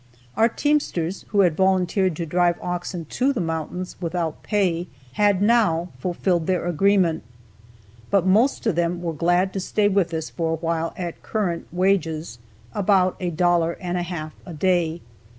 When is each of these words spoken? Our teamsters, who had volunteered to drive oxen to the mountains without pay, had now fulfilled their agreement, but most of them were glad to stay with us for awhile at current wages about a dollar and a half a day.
Our 0.35 0.49
teamsters, 0.49 1.25
who 1.27 1.41
had 1.41 1.55
volunteered 1.55 2.15
to 2.15 2.25
drive 2.25 2.57
oxen 2.59 3.05
to 3.05 3.31
the 3.31 3.39
mountains 3.39 3.97
without 4.01 4.41
pay, 4.41 4.87
had 5.13 5.43
now 5.43 5.89
fulfilled 5.99 6.47
their 6.47 6.65
agreement, 6.65 7.21
but 8.09 8.25
most 8.25 8.65
of 8.65 8.73
them 8.75 9.03
were 9.03 9.13
glad 9.13 9.53
to 9.53 9.59
stay 9.59 9.87
with 9.87 10.11
us 10.11 10.31
for 10.31 10.53
awhile 10.53 10.91
at 10.97 11.21
current 11.21 11.67
wages 11.71 12.39
about 12.73 13.15
a 13.19 13.29
dollar 13.29 13.77
and 13.79 13.95
a 13.95 14.01
half 14.01 14.33
a 14.43 14.55
day. 14.55 15.01